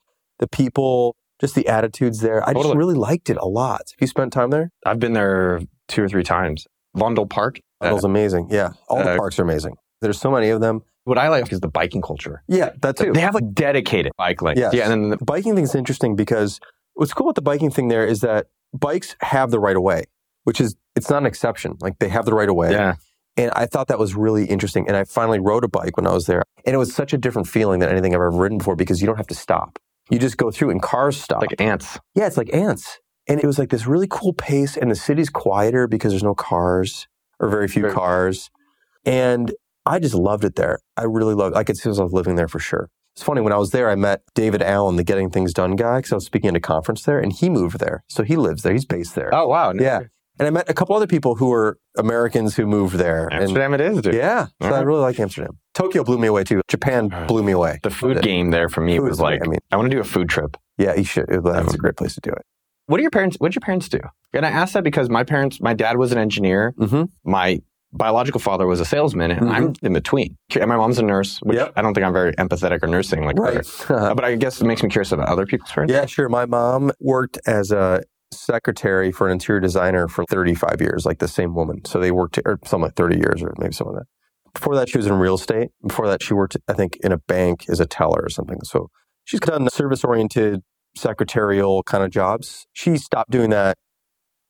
[0.44, 2.48] the people, just the attitudes there.
[2.48, 3.80] I just really liked it a lot.
[3.92, 4.72] Have you spent time there?
[4.86, 6.66] I've been there two or three times.
[6.98, 7.60] Vondel Park.
[7.82, 8.48] That Uh, was amazing.
[8.52, 9.76] Yeah, all the uh, parks are amazing.
[10.02, 10.82] There's so many of them.
[11.06, 12.44] what I like is the biking culture.
[12.48, 13.12] Yeah, that too.
[13.14, 14.60] They have like dedicated bike lanes.
[14.60, 14.74] Yes.
[14.74, 16.60] Yeah, and then the, The biking thing is interesting because
[16.94, 20.04] what's cool about the biking thing there is that bikes have the right of way,
[20.44, 21.76] which is it's not an exception.
[21.82, 22.72] Like they have the right of way.
[22.72, 22.96] yeah,
[23.36, 24.88] And I thought that was really interesting.
[24.88, 26.44] And I finally rode a bike when I was there.
[26.66, 29.08] And it was such a different feeling than anything I've ever ridden before because you
[29.08, 29.80] don't have to stop.
[30.14, 31.42] You just go through and cars stop.
[31.42, 32.00] like ants.
[32.16, 33.00] yeah, it's like ants.
[33.28, 34.78] And it was like this really cool pace.
[34.78, 37.08] And the city's quieter because there's no cars
[37.40, 38.50] or very few Very- cars.
[39.06, 39.54] And
[39.86, 40.80] I just loved it there.
[40.98, 42.90] I really loved I could see myself living there for sure.
[43.16, 45.98] It's funny, when I was there, I met David Allen, the Getting Things Done guy,
[46.00, 48.04] because I was speaking at a conference there, and he moved there.
[48.08, 48.74] So he lives there.
[48.74, 49.30] He's based there.
[49.34, 50.00] Oh wow, Yeah.
[50.40, 53.28] And I met a couple other people who were Americans who moved there.
[53.32, 54.16] And Amsterdam it is, dude.
[54.16, 55.60] yeah, so I really like Amsterdam.
[55.76, 56.62] Tokyo blew me away too.
[56.68, 57.80] Japan blew me away.
[57.84, 60.02] The food game there for me food was like, I mean, I want to do
[60.02, 60.58] a food trip.
[60.78, 61.28] yeah, you should.
[61.30, 62.42] That's Um, a great place to do it.
[62.88, 63.38] What do your parents?
[63.40, 64.00] What did your parents do?
[64.34, 66.74] And I asked that because my parents, my dad was an engineer.
[66.80, 67.04] Mm-hmm.
[67.24, 67.62] My
[67.94, 70.36] biological father was a salesman, and I'm in between.
[70.60, 71.74] And my mom's a nurse, which Yep.
[71.76, 73.66] I don't think I'm very empathetic or nursing like Right.
[73.88, 74.14] her.
[74.16, 75.94] But I guess it makes me curious about other people's parents.
[75.94, 76.28] yeah, sure.
[76.28, 78.02] My mom worked as a
[78.40, 81.84] secretary for an interior designer for 35 years, like the same woman.
[81.86, 84.54] So they worked, or something like 30 years, or maybe something like that.
[84.54, 85.70] Before that, she was in real estate.
[85.86, 88.60] Before that, she worked, I think, in a bank as a teller or something.
[88.64, 88.90] So
[89.24, 90.62] she's done service oriented,
[90.96, 92.68] secretarial kind of jobs.
[92.74, 93.78] She stopped doing that.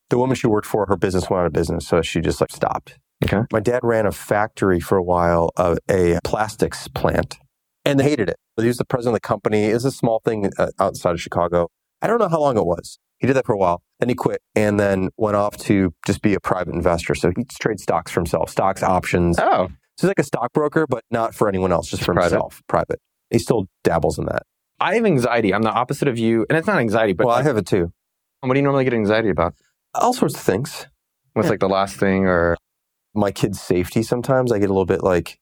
[0.10, 1.88] The woman she worked for, her business went out of business.
[1.88, 3.00] So she just like stopped.
[3.24, 3.44] Okay.
[3.52, 7.38] My dad ran a factory for a while of a plastics plant
[7.86, 8.38] and they hated it.
[8.58, 9.66] He was the president of the company.
[9.66, 11.70] It was a small thing uh, outside of Chicago.
[12.02, 13.00] I don't know how long it was.
[13.20, 13.82] He did that for a while.
[14.00, 17.16] Then he quit and then went off to just be a private investor.
[17.16, 19.38] So he trades stocks for himself, stocks, options.
[19.40, 19.68] Oh.
[19.98, 22.32] So he's like a stockbroker, but not for anyone else, just for Private.
[22.32, 23.00] himself, private.
[23.30, 24.44] He still dabbles in that.
[24.80, 25.54] I have anxiety.
[25.54, 27.94] I'm the opposite of you, and it's not anxiety, but well, I have it too.
[28.42, 29.54] what do you normally get anxiety about?
[29.94, 30.88] All sorts of things.
[31.34, 31.52] What's Yeah.
[31.52, 32.58] like the last thing, or
[33.16, 35.38] My kid's safety sometimes, I get a little bit like,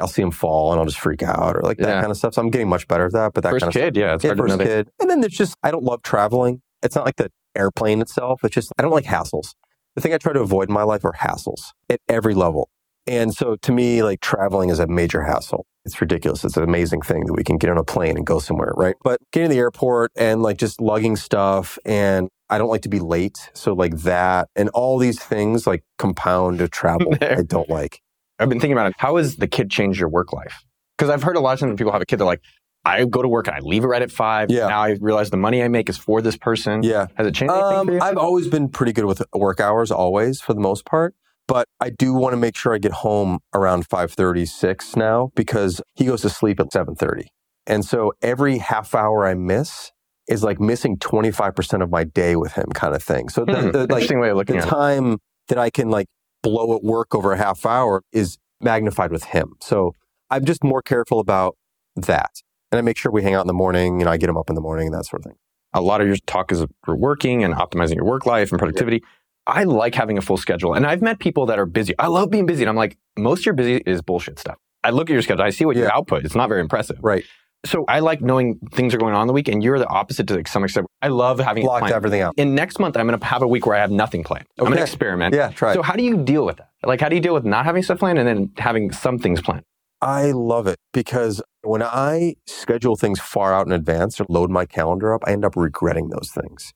[0.00, 2.00] I'll see him fall and I'll just freak out or like that Yeah.
[2.00, 2.32] kind of stuff.
[2.32, 3.34] So I'm getting much better at that.
[3.34, 3.96] But that first kind of kid?
[3.98, 4.90] Yeah, it's yeah, hard to know first kid.
[4.98, 6.61] And then there's just, I don't love traveling.
[6.82, 8.40] It's not like the airplane itself.
[8.44, 9.54] It's just, I don't like hassles.
[9.94, 12.70] The thing I try to avoid in my life are hassles at every level.
[13.06, 15.66] And so to me, like traveling is a major hassle.
[15.84, 16.44] It's ridiculous.
[16.44, 18.94] It's an amazing thing that we can get on a plane and go somewhere, right?
[19.02, 22.88] But getting to the airport and like just lugging stuff and I don't like to
[22.88, 23.50] be late.
[23.54, 27.14] So like that and all these things like compound to travel.
[27.20, 28.00] I don't like.
[28.38, 28.94] I've been thinking about it.
[28.98, 30.64] How has the kid changed your work life?
[30.96, 32.42] Because I've heard a lot of times when people have a kid, they're like,
[32.84, 34.50] I go to work and I leave it right at five.
[34.50, 34.66] Yeah.
[34.66, 36.82] Now I realize the money I make is for this person.
[36.82, 37.06] Yeah.
[37.14, 37.88] Has it changed Um?
[38.02, 41.14] I've always been pretty good with work hours, always for the most part.
[41.48, 46.06] But I do want to make sure I get home around 5:36 now because he
[46.06, 47.24] goes to sleep at 7:30.
[47.66, 49.92] And so every half hour I miss
[50.28, 53.28] is like missing 25% of my day with him kind of thing.
[53.28, 54.70] So the, Hmm, the, like Interesting way of looking the at it.
[54.70, 55.18] time
[55.48, 56.06] that I can like
[56.42, 59.54] blow at work over a half hour is magnified with him.
[59.60, 59.92] So
[60.30, 61.56] I'm just more careful about
[61.96, 62.30] that.
[62.72, 64.48] And I make sure we hang out in the morning and I get them up
[64.48, 65.38] in the morning and that sort of thing.
[65.74, 69.02] a lot of your talk is for working and optimizing your work life and productivity.
[69.46, 70.74] I like having a full schedule.
[70.74, 71.94] And I've met people that are busy.
[71.98, 72.62] I love being busy.
[72.62, 74.56] And I'm like, most of your busy is bullshit stuff.
[74.84, 75.44] I look at your schedule.
[75.44, 76.24] I see what your output.
[76.24, 76.98] It's not very impressive.
[77.02, 77.24] Right.
[77.64, 79.48] So I like knowing things are going on in the week.
[79.48, 80.86] And you're the opposite to some extent.
[81.00, 82.34] I love having Blocked everything out.
[82.36, 84.46] In next month, I'm going to have a week where I have nothing planned.
[84.58, 85.34] I'm going to experiment.
[85.34, 85.74] Yeah, try it.
[85.74, 86.70] So how do you deal with that?
[86.84, 89.40] Like, how do you deal with not having stuff planned and then having some things
[89.40, 89.62] planned?
[90.00, 94.66] I love it because when I schedule things far out in advance or load my
[94.66, 96.72] calendar up, I end up regretting those things.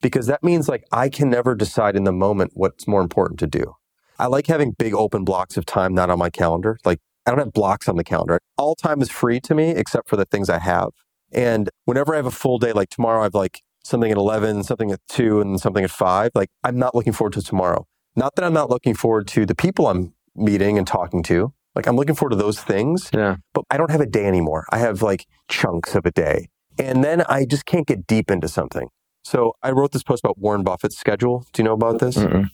[0.00, 3.46] Because that means like I can never decide in the moment what's more important to
[3.46, 3.74] do.
[4.18, 6.78] I like having big open blocks of time not on my calendar.
[6.84, 8.38] Like I don't have blocks on the calendar.
[8.58, 10.90] All time is free to me except for the things I have.
[11.32, 14.64] And whenever I have a full day, like tomorrow, I have like something at 11,
[14.64, 16.32] something at 2, and something at 5.
[16.34, 17.86] Like I'm not looking forward to tomorrow.
[18.14, 21.52] Not that I'm not looking forward to the people I'm meeting and talking to.
[21.74, 23.36] Like I'm looking forward to those things Yeah.
[23.52, 24.66] but I don't have a day anymore.
[24.70, 26.48] I have like chunks of a day.
[26.78, 28.88] And then I just can't get deep into something.
[29.24, 31.46] So I wrote this post about Warren Buffett's schedule.
[31.52, 32.16] Do you know about this?
[32.16, 32.48] Mm-mm.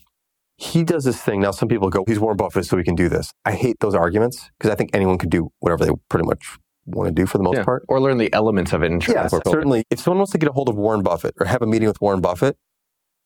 [0.57, 1.41] He does this thing.
[1.41, 3.33] Now, some people go, he's Warren Buffett, so he can do this.
[3.47, 7.09] I hate those arguments because I think anyone can do whatever they pretty much want
[7.09, 7.65] to do for the most Yeah.
[7.65, 7.85] part.
[7.89, 9.85] Or learn the elements of it and try Yes, certainly.
[9.91, 12.01] If someone wants to get a hold of Warren Buffett or have a meeting with
[12.01, 12.57] Warren Buffett,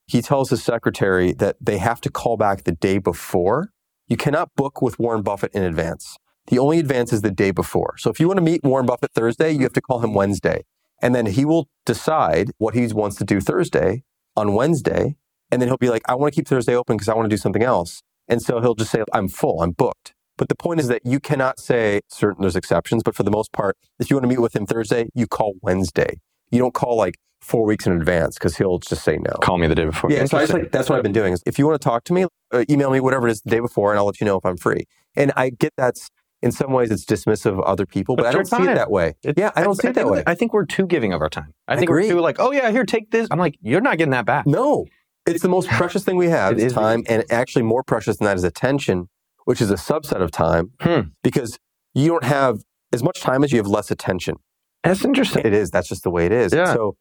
[0.07, 3.69] he tells his secretary that they have to call back the day before.
[4.07, 6.17] You cannot book with Warren Buffett in advance.
[6.47, 7.95] The only advance is the day before.
[7.97, 10.63] So if you want to meet Warren Buffett Thursday, you have to call him Wednesday.
[11.01, 14.03] And then he will decide what he wants to do Thursday
[14.35, 15.15] on Wednesday.
[15.51, 17.33] And then he'll be like, I want to keep Thursday open because I want to
[17.33, 18.03] do something else.
[18.27, 20.13] And so he'll just say, I'm full, I'm booked.
[20.37, 23.51] But the point is that you cannot say certain, there's exceptions, but for the most
[23.53, 26.19] part, if you want to meet with him Thursday, you call Wednesday.
[26.51, 27.15] You don't call like
[27.45, 29.33] four weeks in advance because he'll just say no.
[29.41, 30.11] Call me the day before.
[30.11, 31.33] Yeah, so I just like that's what I've been doing.
[31.33, 33.49] Is if you want to talk to me, uh, email me whatever it is the
[33.51, 34.85] day before, and I'll let you know if I'm free.
[35.15, 36.09] And I get that's
[36.41, 38.91] in some ways it's dismissive of other people, but But I don't see it that
[38.91, 39.15] way.
[39.23, 40.23] It- yeah, I don't see it that way.
[40.27, 41.53] I think we're too giving of our time.
[41.67, 43.27] I I think we're too like, oh yeah, here, take this.
[43.31, 44.45] I'm like, you're not getting that back.
[44.45, 44.85] No,
[45.25, 46.73] it's the most precious thing we have is.
[46.73, 49.07] time, and actually more precious than that is attention,
[49.45, 51.01] which is a subset of time Hmm.
[51.23, 51.57] because
[51.93, 52.59] you don't have
[52.93, 54.35] as much time as you have less attention.
[54.83, 55.45] That's interesting.
[55.45, 55.71] It is.
[55.71, 56.53] That's just the way it is.
[56.53, 56.71] Yeah.
[56.73, 56.95] So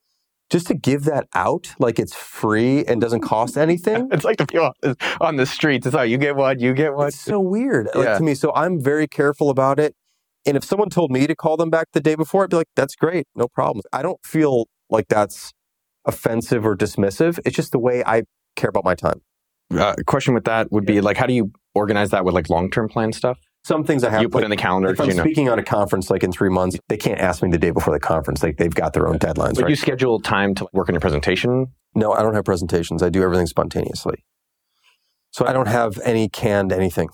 [0.51, 4.09] just to give that out like it's free and doesn't cost anything.
[4.13, 4.73] It's like the people
[5.21, 5.87] on the streets.
[5.87, 7.09] It's like you get one, you get one.
[7.09, 8.19] It's so weird like, Yeah.
[8.19, 8.35] to me.
[8.35, 9.95] So I'm very careful about it.
[10.47, 12.69] And if someone told me to call them back the day before, I'd be like,
[12.77, 13.27] that's great.
[13.35, 13.83] No problem.
[13.93, 15.53] I don't feel like that's
[16.05, 17.39] offensive or dismissive.
[17.47, 18.25] It's just the way I
[18.57, 19.23] care about my time.
[19.75, 22.71] Uh, question with that would be like, how do you organize that with like long
[22.71, 23.39] term plan stuff?
[23.65, 24.91] Some things I have to you put like, in the calendar.
[24.91, 25.23] if I'm you know.
[25.23, 27.95] speaking on a conference like in three months, they can't ask me the day before
[27.95, 28.43] the conference.
[28.43, 29.57] Like they've got their own deadlines.
[29.57, 29.71] Would Right?
[29.71, 31.69] you schedule time to work on your presentation?
[31.97, 33.03] no, I don't have presentations.
[33.03, 34.25] I do everything spontaneously.
[35.31, 37.09] So I don't have any canned anything.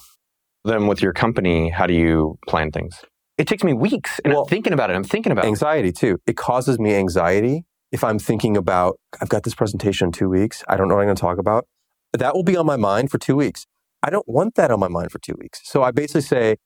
[0.65, 3.01] Then with your company, how do you plan things?
[3.39, 4.95] It takes me weeks, and Well- I'm thinking about it.
[4.97, 5.49] I'm thinking about it.
[5.49, 6.19] anxiety too.
[6.27, 10.63] It causes me anxiety if I'm thinking about, I've got this presentation in two weeks.
[10.69, 11.67] I don't know what I'm going to talk about.
[12.13, 13.67] That will be on my mind for two weeks.
[14.03, 15.61] I don't want that on my mind for two weeks.
[15.65, 16.57] So I basically say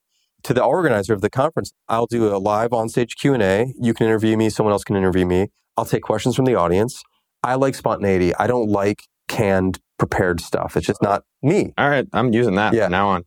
[0.43, 3.73] to the organizer of the conference, I'll do a live onstage Q&A.
[3.79, 4.49] You can interview me.
[4.49, 5.47] Someone else can interview me.
[5.77, 7.01] I'll take questions from the audience.
[7.43, 8.33] I like spontaneity.
[8.35, 10.77] I don't like canned, prepared stuff.
[10.77, 12.85] It's just not me All right, I'm using that Yeah.
[12.85, 13.23] from now on.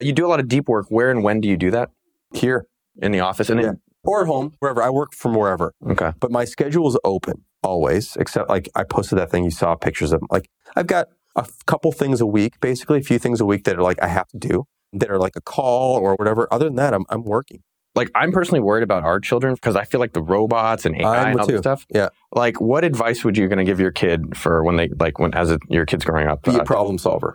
[0.00, 0.86] You do a lot of deep work.
[0.90, 1.90] Where and when do you do that?
[2.34, 2.66] here
[3.00, 4.82] In the office, and then or at home, wherever.
[4.82, 5.72] I work from wherever.
[5.90, 6.12] okay.
[6.20, 10.12] but my schedule is open always except like i posted that thing you saw pictures
[10.12, 13.62] of like i've got a couple things a week basically a few things a week
[13.64, 16.66] that are like i have to do that are like a call or whatever other
[16.66, 17.60] than that i'm, I'm working
[17.94, 21.16] Like I'm personally worried about our children because I feel like the robots and AI
[21.22, 21.58] I'm and all too.
[21.58, 21.80] stuff.
[21.92, 22.10] Yeah.
[22.42, 25.32] Like, what advice would you going to give your kid for when they like when
[25.34, 26.42] as a, your kid's growing up?
[26.42, 27.30] be Uh, a problem solver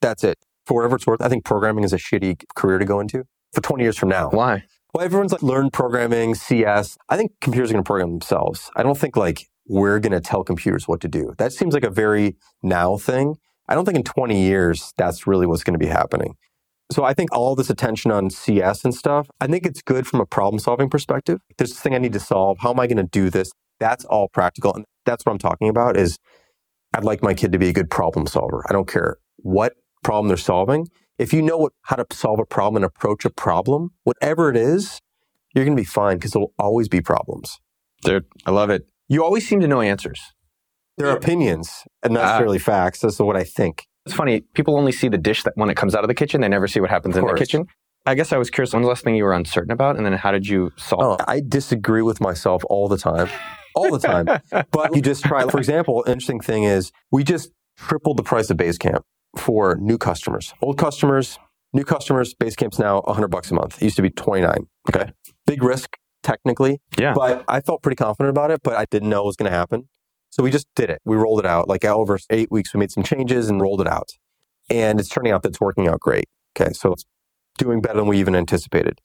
[0.00, 2.98] that's it for whatever it's worth i think programming is a shitty career to go
[3.00, 3.18] into
[3.52, 4.64] for 20 years from now why?
[4.94, 8.82] well everyone's like learned programming cs i think computers are going to program themselves i
[8.82, 9.46] don't think like
[9.78, 13.36] we're going to tell computers what to do that seems like a very now thing
[13.70, 16.34] i don't think in 20 years that's really what's going to be happening
[16.92, 20.20] So I think all this attention on CS and stuff, I think it's good from
[20.20, 21.40] a problem solving perspective.
[21.58, 22.58] There's this thing I need to solve.
[22.60, 23.52] How am I going to do this?
[23.80, 24.74] That's all practical.
[24.74, 26.18] And that's what I'm talking about is
[26.94, 28.64] I'd like my kid to be a good problem solver.
[28.68, 30.88] I don't care what problem they're solving.
[31.18, 34.58] If you know what, how to solve a problem and approach a problem, whatever it
[34.58, 35.00] is,
[35.54, 37.60] you're going to be fine because there will always be problems.
[38.02, 38.89] Dude, I love it.
[39.10, 40.20] You always seem to know answers.
[40.96, 42.26] They're opinions and not Ah.
[42.26, 43.00] necessarily facts.
[43.00, 43.86] That's what I think.
[44.06, 44.42] It's funny.
[44.54, 46.40] People only see the dish that when it comes out of the kitchen.
[46.40, 47.66] They never see what happens in the kitchen.
[48.06, 48.72] I guess I was curious.
[48.72, 51.20] One last thing you were uncertain about, and then how did you solve?
[51.20, 53.28] Oh, I disagree with myself all the time.
[53.74, 54.26] All the time.
[54.70, 55.46] but you just try.
[55.48, 59.02] For example, interesting thing is we just tripled the price of Basecamp
[59.36, 60.54] for new customers.
[60.62, 61.38] Old customers,
[61.72, 63.76] new customers, Basecamp's now 100 bucks a month.
[63.82, 64.66] It used to be 29.
[64.88, 65.12] Okay.
[65.46, 67.12] Big risk technically, Yeah.
[67.14, 69.56] but I felt pretty confident about it, but I didn't know it was going to
[69.56, 69.88] happen.
[70.30, 71.00] So we just did it.
[71.04, 71.68] We rolled it out.
[71.68, 74.10] Like over eight weeks, we made some changes and rolled it out.
[74.68, 76.28] And it's turning out that it's working out great.
[76.56, 76.72] Okay.
[76.72, 77.04] So it's
[77.58, 79.00] doing better than we even anticipated.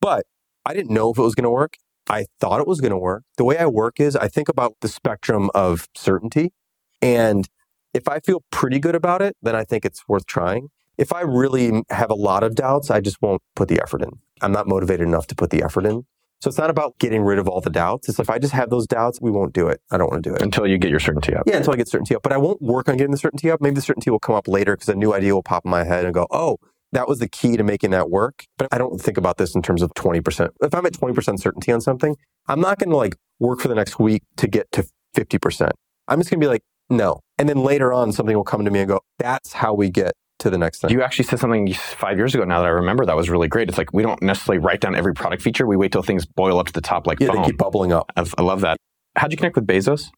[0.00, 0.26] But
[0.66, 1.76] I didn't know if it was going to work.
[2.10, 3.24] I thought it was going to work.
[3.36, 6.52] The way I work is I think about the spectrum of certainty.
[7.00, 7.48] And
[7.94, 10.68] if I feel pretty good about it, then I think it's worth trying.
[10.98, 14.10] If I really have a lot of doubts, I just won't put the effort in.
[14.42, 16.04] I'm not motivated enough to put the effort in.
[16.40, 18.08] So it's not about getting rid of all the doubts.
[18.08, 19.80] It's if I just have those doubts, we won't do it.
[19.90, 20.42] I don't want to do it.
[20.42, 21.44] Until you get your certainty up.
[21.46, 22.22] Yeah, until I get certainty up.
[22.22, 23.60] But I won't work on getting the certainty up.
[23.60, 25.82] Maybe the certainty will come up later because a new idea will pop in my
[25.82, 26.58] head and go, oh,
[26.92, 28.44] that was the key to making that work.
[28.56, 30.50] But I don't think about this in terms of 20%.
[30.62, 33.74] If I'm at 20% certainty on something, I'm not going to like work for the
[33.74, 35.70] next week to get to 50%.
[36.06, 37.20] I'm just going to be like, no.
[37.36, 40.12] And then later on, something will come to me and go, that's how we get
[40.38, 40.90] to the next thing.
[40.90, 43.68] You actually said something five years ago now that I remember that was really great.
[43.68, 45.66] It's like we don't necessarily write down every product feature.
[45.66, 47.42] We wait till things boil up to the top like yeah, foam.
[47.42, 48.10] they keep bubbling up.
[48.16, 48.76] I I love that.
[49.16, 50.10] How'd you connect with Bezos?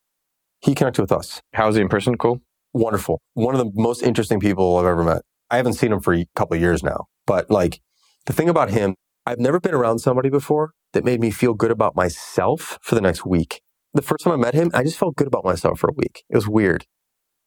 [0.61, 1.40] He connected with us.
[1.54, 2.16] How was he in person?
[2.18, 2.40] Cool.
[2.72, 3.20] Wonderful.
[3.35, 5.22] One of the most interesting people I've ever met.
[5.50, 7.80] I haven't seen him for a couple of years now, but like
[8.26, 8.94] the thing about him,
[9.26, 13.00] I've never been around somebody before that made me feel good about myself for the
[13.00, 13.62] next week.
[13.94, 16.24] The first time I met him, I just felt good about myself for a week.
[16.28, 16.87] It was weird.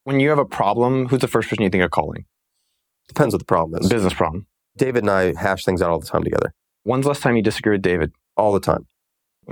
[0.02, 2.26] When you have a problem, who's the first person you think of calling?
[3.08, 3.88] Depends what the problem is.
[3.88, 4.46] Business problem.
[4.76, 7.42] David and I hash things out all the time together, When's the last time you
[7.42, 8.12] disagree with David?
[8.36, 8.86] all the time.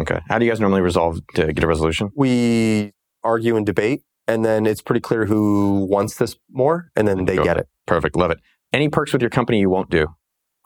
[0.01, 0.19] Okay.
[0.29, 2.11] How do you guys normally resolve to get a resolution?
[2.17, 2.91] We
[3.23, 7.37] argue and debate, and then it's pretty clear who wants this more, and then they
[7.37, 7.45] Go.
[7.45, 7.69] get it.
[7.87, 8.17] Perfect.
[8.17, 8.39] Love it.
[8.73, 10.09] Any perks with your company you won't do?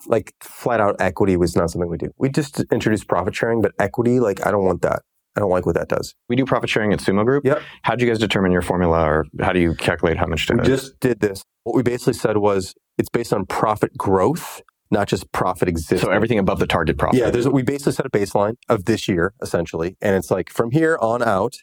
[0.07, 2.09] Like flat out equity was not something we do.
[2.17, 5.03] We just introduced profit sharing, but equity, like I don't want that.
[5.37, 6.15] I don't like what that does.
[6.29, 7.45] We do profit sharing at Sumo Group.
[7.45, 7.61] Yep.
[7.83, 10.55] How do you guys determine your formula or how do you calculate how much to
[10.55, 11.43] We just did this.
[11.63, 16.01] What we basically said was it's based on profit growth, not just profit existence.
[16.01, 17.19] So everything above the target profit.
[17.19, 20.71] Yeah, there's we basically set a baseline of this year essentially, and it's like from
[20.71, 21.57] here on out,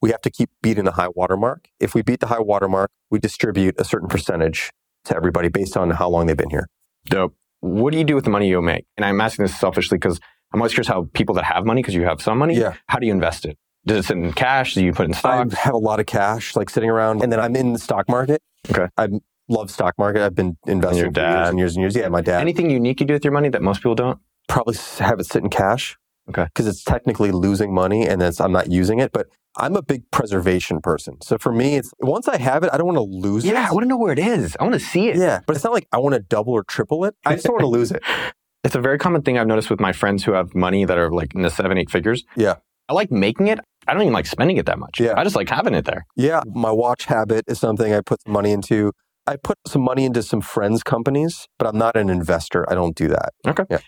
[0.00, 1.68] we have to keep beating the high water mark.
[1.80, 4.70] If we beat the high water mark, we distribute a certain percentage
[5.06, 6.68] to everybody based on how long they've been here.
[7.06, 7.34] Dope.
[7.60, 8.84] What do you do with the money you make?
[8.96, 10.20] And I'm asking this selfishly because
[10.52, 12.74] I'm always curious how people that have money, because you have some money, Yeah.
[12.88, 13.58] how do you invest it?
[13.86, 14.74] Does it sit in cash?
[14.74, 15.54] Do you put it in stocks?
[15.54, 18.08] I have a lot of cash like sitting around, and then I'm in the stock
[18.08, 18.42] market.
[18.70, 18.88] Okay.
[18.96, 19.08] I
[19.48, 20.22] love stock market.
[20.22, 21.96] I've been investing your for years and years and years.
[21.96, 22.40] Yeah, my dad.
[22.40, 24.18] Anything unique you do with your money that most people don't?
[24.48, 25.96] probably have it sit in cash.
[26.28, 26.44] Okay.
[26.44, 29.26] Because it's technically losing money and it's, I'm not using it, but
[29.58, 31.20] I'm a big preservation person.
[31.22, 33.52] So for me, it's once I have it, I don't want to lose it.
[33.52, 34.56] Yeah, I want to know where it is.
[34.58, 35.16] I want to see it.
[35.16, 37.14] Yeah, but it's not like I want to double or triple it.
[37.26, 38.02] I just don't want to lose it.
[38.68, 41.10] It's a very common thing I've noticed with my friends who have money that are
[41.10, 42.22] like in the seven, eight figures.
[42.36, 42.56] Yeah.
[42.90, 43.60] I like making it.
[43.86, 45.00] I don't even like spending it that much.
[45.00, 45.14] Yeah.
[45.16, 46.04] I just like having it there.
[46.16, 48.92] Yeah, my watch habit is something I put some money into.
[49.26, 52.70] I put some money into some friends' companies, but I'm not an investor.
[52.70, 53.30] I don't do that.
[53.46, 53.64] Okay.
[53.70, 53.78] Yeah.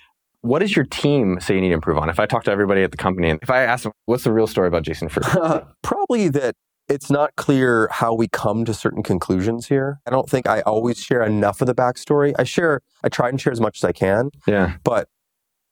[0.40, 2.08] What does your team say you need to improve on?
[2.08, 4.32] If I talk to everybody at the company and if I ask them, what's the
[4.32, 5.64] real story about Jason Fried?
[5.82, 6.54] Probably that
[6.90, 10.00] it's not clear how we come to certain conclusions here.
[10.06, 12.34] I don't think I always share enough of the backstory.
[12.36, 14.76] I share, I try and share as much as I can, yeah.
[14.82, 15.08] but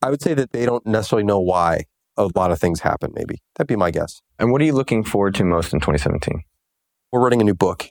[0.00, 1.84] I would say that they don't necessarily know why
[2.16, 3.42] a lot of things happen, maybe.
[3.56, 4.20] That'd be my guess.
[4.38, 6.42] And what are you looking forward to most in 2017?
[7.10, 7.90] We're writing a new book.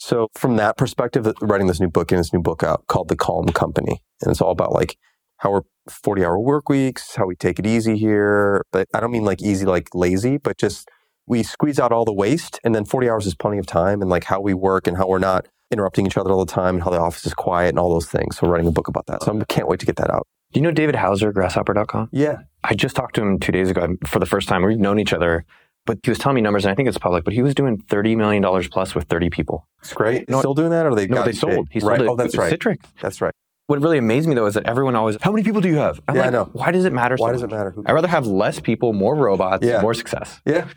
[0.00, 3.08] So, from that perspective, uh, writing this new book and this new book out called
[3.08, 4.00] The Calm Company.
[4.22, 4.96] And it's all about like
[5.38, 8.64] how we're 40 hour work weeks, how we take it easy here.
[8.70, 10.88] But I don't mean like easy, like lazy, but just
[11.28, 12.58] we squeeze out all the waste.
[12.64, 14.00] And then 40 hours is plenty of time.
[14.00, 16.76] And like how we work and how we're not interrupting each other all the time
[16.76, 18.38] and how the office is quiet and all those things.
[18.38, 19.22] So, we're writing a book about that.
[19.22, 20.26] So, I can't wait to get that out.
[20.52, 22.08] Do you know David Hauser, grasshopper.com?
[22.10, 22.38] Yeah.
[22.64, 24.64] I just talked to him two days ago for the first time.
[24.64, 25.44] We've known each other,
[25.84, 27.76] but he was telling me numbers, and I think it's public, but he was doing
[27.82, 29.68] $30 million plus with 30 people.
[29.82, 30.26] It's great.
[30.30, 31.66] No, Still doing that or they No, they sold.
[31.68, 31.72] big?
[31.72, 32.00] He sold right.
[32.00, 32.08] it.
[32.08, 32.50] Oh, that's right.
[32.58, 32.78] Citrix.
[33.02, 33.32] That's right.
[33.66, 36.00] What really amazed me though is that everyone always, how many people do you have?
[36.08, 36.48] I'm Yeah, I know.
[36.54, 37.16] Why does it matter?
[37.16, 37.72] Why so does it matter?
[37.72, 39.82] Who- I'd rather have less people, more robots, Yeah.
[39.82, 40.40] more success.
[40.46, 40.68] Yeah.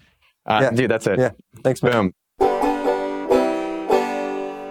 [0.45, 0.71] Uh, Yeah.
[0.71, 1.19] Dude, that's it.
[1.19, 1.31] Yeah.
[1.63, 1.91] Thanks, man.
[1.91, 2.13] Boom.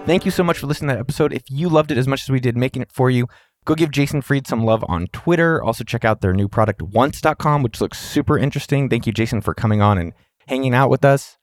[0.06, 1.32] Thank you so much for listening to that episode.
[1.32, 3.26] If you loved it as much as we did making it for you,
[3.64, 5.62] go give Jason Fried some love on Twitter.
[5.62, 8.88] Also, check out their new product, once.com, which looks super interesting.
[8.88, 10.12] Thank you, Jason, for coming on and
[10.48, 11.36] hanging out with us.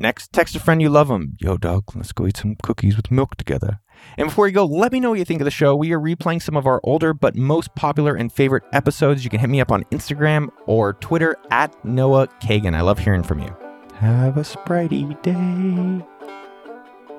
[0.00, 1.36] Next, text a friend you love them.
[1.38, 3.80] Yo, dog, let's go eat some cookies with milk together.
[4.16, 5.76] And before you go, let me know what you think of the show.
[5.76, 9.24] We are replaying some of our older but most popular and favorite episodes.
[9.24, 12.74] You can hit me up on Instagram or Twitter at Noah Kagan.
[12.74, 13.54] I love hearing from you.
[13.96, 16.06] Have a spritey day.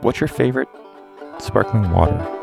[0.02, 0.70] What's your favorite
[1.38, 2.41] sparkling water?